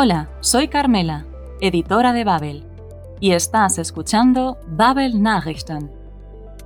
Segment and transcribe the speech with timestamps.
[0.00, 1.26] Hola, soy Carmela,
[1.60, 2.62] editora de Babel,
[3.18, 5.90] y estás escuchando Babel Nachrichten.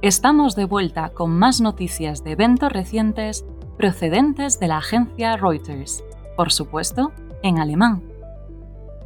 [0.03, 3.47] Estamos de vuelta con más noticias de eventos recientes
[3.79, 6.05] procedentes de la agencia Reuters,
[6.37, 8.03] por supuesto, en alemán.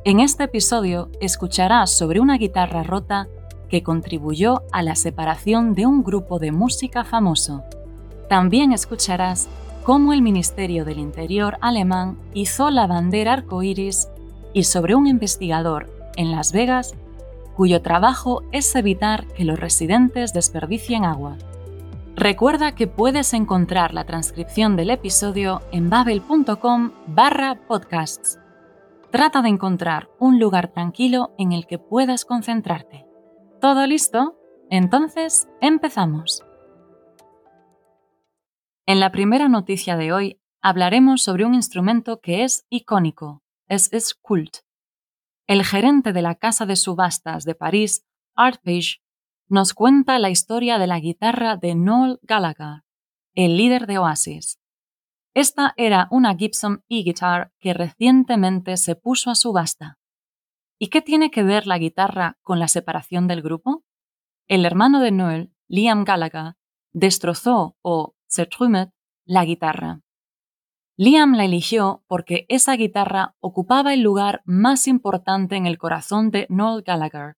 [0.03, 3.29] En este episodio escucharás sobre una guitarra rota
[3.69, 7.63] que contribuyó a la separación de un grupo de música famoso.
[8.29, 9.49] También escucharás
[9.85, 14.09] cómo el Ministerio del Interior alemán hizo la bandera arcoíris
[14.57, 16.95] y sobre un investigador en Las Vegas
[17.55, 21.37] cuyo trabajo es evitar que los residentes desperdicien agua.
[22.15, 28.41] Recuerda que puedes encontrar la transcripción del episodio en babel.com barra podcasts.
[29.11, 33.05] Trata de encontrar un lugar tranquilo en el que puedas concentrarte.
[33.61, 34.39] ¿Todo listo?
[34.71, 36.43] Entonces, empezamos.
[38.87, 44.15] En la primera noticia de hoy hablaremos sobre un instrumento que es icónico, es es
[44.15, 44.59] Kult.
[45.47, 48.61] El gerente de la casa de subastas de París, Art
[49.49, 52.83] nos cuenta la historia de la guitarra de Noel Gallagher,
[53.35, 54.59] el líder de Oasis.
[55.35, 59.99] Esta era una Gibson e-guitar que recientemente se puso a subasta.
[60.79, 63.85] ¿Y qué tiene que ver la guitarra con la separación del grupo?
[64.49, 66.55] El hermano de Noel, Liam Gallagher,
[66.93, 68.93] destrozó o zertrümmert
[69.25, 70.01] la guitarra.
[70.99, 76.47] Liam la eligió porque esa guitarra ocupaba el lugar más importante en el corazón de
[76.49, 77.37] Noel Gallagher,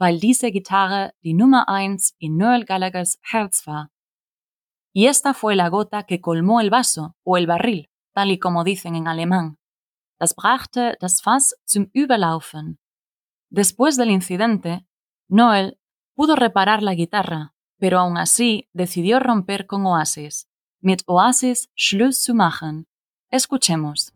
[0.00, 3.90] weil diese Gitarre die Nummer 1 in Noel Gallaghers Herz war.
[4.94, 8.64] Y esta fue la gota que colmó el vaso o el barril, tal y como
[8.64, 9.58] dicen en alemán.
[10.18, 12.78] Das brachte das Fass zum Überlaufen.
[13.50, 14.86] Después del incidente,
[15.28, 15.78] Noel
[16.14, 20.48] pudo reparar la guitarra, pero aún así decidió romper con Oasis,
[20.86, 22.86] mit Oasis Schluss zu machen.
[23.28, 24.12] Escuchemos.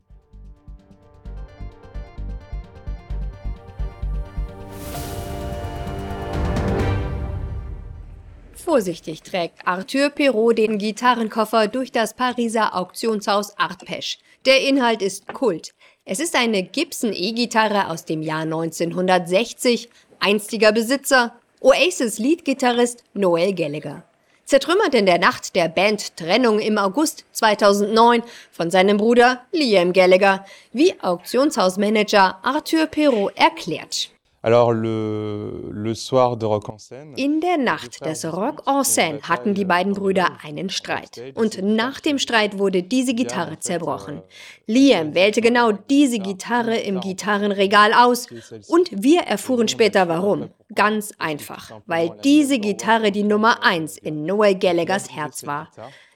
[8.55, 14.21] Vorsichtig trägt Arthur Perrault den Gitarrenkoffer durch das Pariser Auktionshaus Artpesch.
[14.47, 15.75] Der Inhalt ist Kult.
[16.05, 19.91] Es ist eine Gibson E-Gitarre aus dem Jahr 1960.
[20.21, 24.05] Einstiger Besitzer Oasis-Leadgitarrist Noel Gallagher.
[24.51, 30.45] Zertrümmert in der Nacht der Band Trennung im August 2009 von seinem Bruder Liam Gallagher,
[30.73, 34.11] wie Auktionshausmanager Arthur Perrault erklärt.
[37.17, 41.21] In der Nacht des Rock en Seine hatten die beiden Brüder einen Streit.
[41.35, 44.23] Und nach dem Streit wurde diese Gitarre zerbrochen.
[44.67, 48.29] Liam wählte genau diese Gitarre im Gitarrenregal aus
[48.69, 50.49] und wir erfuhren später warum.
[50.75, 55.69] Ganz einfach, weil diese Gitarre die Nummer 1 in Noel Gallaghers Herz war.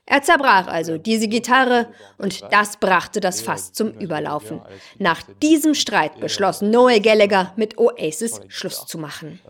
[0.06, 1.88] Er zerbrach also diese Gitarre
[2.18, 4.60] und das brachte das Fass zum Überlaufen.
[4.98, 9.40] Nach diesem Streit beschloss Noel Gallagher mit Oasis Schluss zu machen.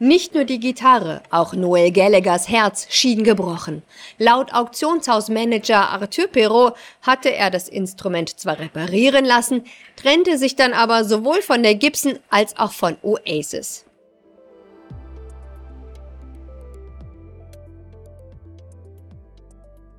[0.00, 3.82] Nicht nur die Gitarre, auch Noel Gallaghers Herz schien gebrochen.
[4.16, 9.64] Laut Auktionshausmanager Arthur Perrault hatte er das Instrument zwar reparieren lassen,
[9.96, 13.87] trennte sich dann aber sowohl von der Gibson als auch von Oasis.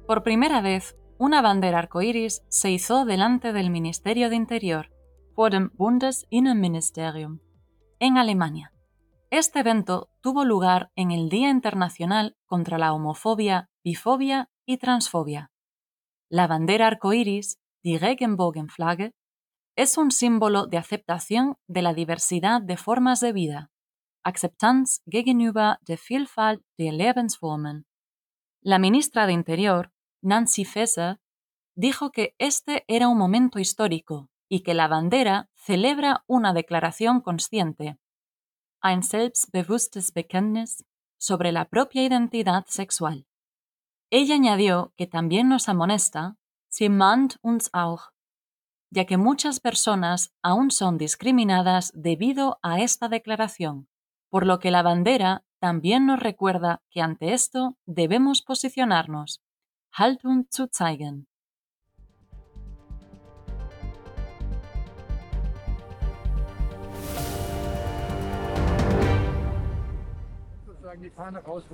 [0.10, 4.90] Por primera vez, una bandera arcoíris se izó delante del Ministerio de Interior,
[5.36, 7.42] vor dem Bundesinnenministerium,
[8.00, 8.74] en Alemania.
[9.30, 15.52] Este evento tuvo lugar en el Día Internacional contra la Homofobia, Bifobia y Transfobia.
[16.28, 19.14] La bandera arcoíris, die Regenbogenflagge,
[19.76, 23.70] es un símbolo de aceptación de la diversidad de formas de vida,
[24.24, 27.86] Akzeptanz gegenüber der Vielfalt der Lebensformen.
[28.62, 31.20] La ministra de Interior, Nancy Faeser,
[31.76, 37.98] dijo que este era un momento histórico y que la bandera celebra una declaración consciente,
[38.82, 40.86] ein selbstbewusstes Bekenntnis,
[41.18, 43.28] sobre la propia identidad sexual.
[44.10, 46.38] Ella añadió que también nos amonesta,
[46.70, 48.14] sie mahnt uns auch,
[48.90, 53.90] ya que muchas personas aún son discriminadas debido a esta declaración,
[54.30, 59.42] por lo que la bandera también nos recuerda que ante esto debemos posicionarnos
[59.94, 61.28] Haltung zu zeigen.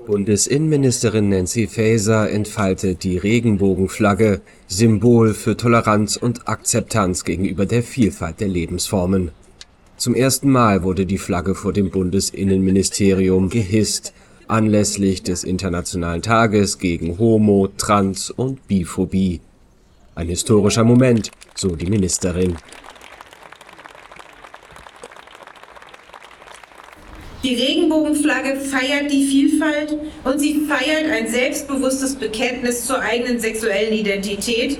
[0.05, 8.47] Bundesinnenministerin Nancy Faeser entfaltet die Regenbogenflagge, Symbol für Toleranz und Akzeptanz gegenüber der Vielfalt der
[8.47, 9.31] Lebensformen.
[9.97, 14.13] Zum ersten Mal wurde die Flagge vor dem Bundesinnenministerium gehisst
[14.47, 19.41] anlässlich des Internationalen Tages gegen Homo-, Trans- und Biphobie.
[20.15, 22.55] Ein historischer Moment, so die Ministerin.
[27.43, 34.79] Die Regenbogenflagge feiert die Vielfalt und sie feiert ein selbstbewusstes Bekenntnis zur eigenen sexuellen Identität.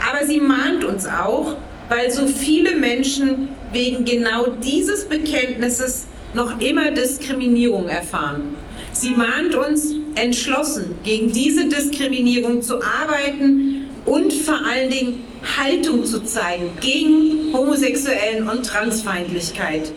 [0.00, 1.56] Aber sie mahnt uns auch,
[1.90, 8.56] weil so viele Menschen wegen genau dieses Bekenntnisses noch immer Diskriminierung erfahren.
[8.98, 15.22] Sie mahnt uns, entschlossen gegen diese Diskriminierung zu arbeiten und vor allen Dingen
[15.58, 19.92] Haltung zu zeigen gegen Homosexuellen und Transfeindlichkeit.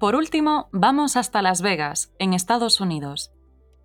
[0.00, 3.30] Por último, vamos hasta Las Vegas, en Estados Unidos.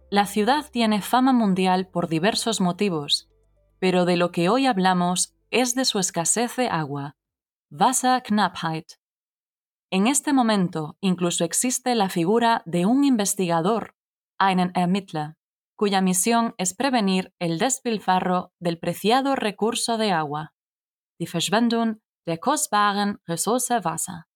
[0.10, 3.30] La ciudad tiene fama mundial por diversos motivos,
[3.78, 7.17] pero de lo que hoy hablamos es de su escasez de agua,
[7.70, 8.94] Wasserknappheit.
[9.92, 13.96] En este momento incluso existe la figura de un investigador,
[14.40, 15.36] einen Ermittler,
[15.76, 20.54] cuya misión es prevenir el despilfarro del preciado recurso de agua,
[21.20, 24.28] die Verschwendung der kostbaren Ressource Wasser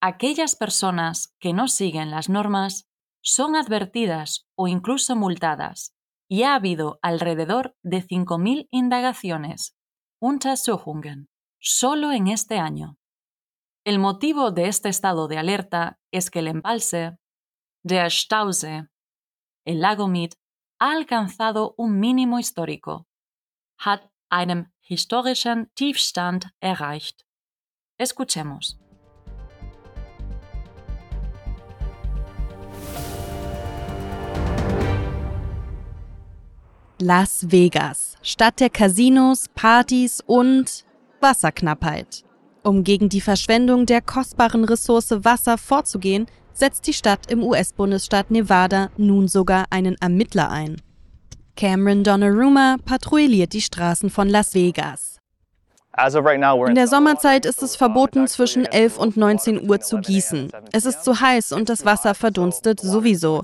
[0.00, 2.88] aquellas personas que no siguen las normas
[3.22, 5.94] son advertidas o incluso multadas,
[6.28, 9.76] y ha habido alrededor de 5.000 indagaciones,
[10.20, 11.28] Untersuchungen,
[11.60, 12.98] solo en este año.
[13.84, 17.18] El motivo de este estado de alerta es que el embalse,
[17.82, 18.88] der Stausee,
[19.64, 20.32] el lago Mead,
[20.78, 23.06] ha alcanzado un mínimo histórico,
[23.78, 27.24] hat einen historischen Tiefstand erreicht.
[27.98, 28.78] Escuchemos.
[36.98, 40.84] Las Vegas, Stadt der Casinos, Partys und
[41.20, 42.24] Wasserknappheit.
[42.62, 48.90] Um gegen die Verschwendung der kostbaren Ressource Wasser vorzugehen, setzt die Stadt im US-Bundesstaat Nevada
[48.96, 50.80] nun sogar einen Ermittler ein.
[51.56, 55.18] Cameron Donnarumma patrouilliert die Straßen von Las Vegas.
[55.96, 60.50] In der Sommerzeit ist es verboten, zwischen 11 und 19 Uhr zu gießen.
[60.72, 63.42] Es ist zu heiß und das Wasser verdunstet sowieso.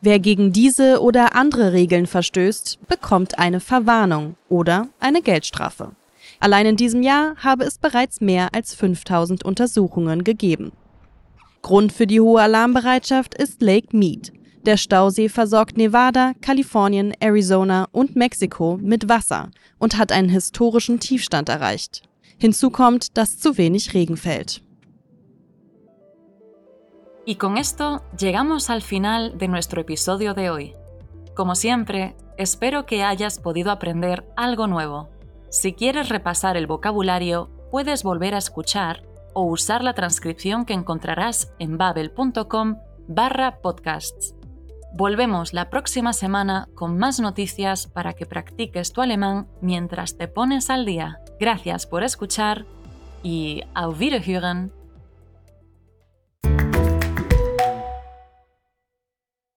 [0.00, 5.92] Wer gegen diese oder andere Regeln verstößt, bekommt eine Verwarnung oder eine Geldstrafe.
[6.42, 10.72] Allein in diesem Jahr habe es bereits mehr als 5000 Untersuchungen gegeben.
[11.62, 14.32] Grund für die hohe Alarmbereitschaft ist Lake Mead.
[14.66, 21.48] Der Stausee versorgt Nevada, Kalifornien, Arizona und Mexiko mit Wasser und hat einen historischen Tiefstand
[21.48, 22.02] erreicht.
[22.38, 24.62] Hinzu kommt, dass zu wenig Regen fällt.
[27.24, 30.72] Y con esto llegamos al final de nuestro episodio de hoy.
[31.36, 35.08] Como siempre, espero que hayas podido aprender algo nuevo.
[35.52, 39.02] Si quieres repasar el vocabulario, puedes volver a escuchar
[39.34, 44.34] o usar la transcripción que encontrarás en babel.com barra podcasts.
[44.94, 50.70] Volvemos la próxima semana con más noticias para que practiques tu alemán mientras te pones
[50.70, 51.20] al día.
[51.38, 52.64] Gracias por escuchar
[53.22, 54.72] y auf Wiederhören.